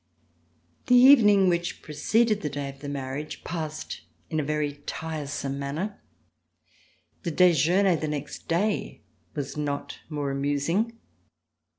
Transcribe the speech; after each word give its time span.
The 0.87 0.95
evening 0.95 1.47
which 1.47 1.83
preceded 1.83 2.41
the 2.41 2.49
day 2.49 2.69
of 2.69 2.79
the 2.79 2.89
marriage 2.89 3.43
passed 3.43 4.01
In 4.31 4.39
a 4.39 4.43
very 4.43 4.81
tiresome 4.87 5.59
manner. 5.59 6.01
The 7.21 7.29
dejeuner 7.29 7.95
the 7.95 8.07
next 8.07 8.47
day 8.47 9.03
was 9.35 9.55
not 9.57 9.99
more 10.09 10.31
amusing. 10.31 10.97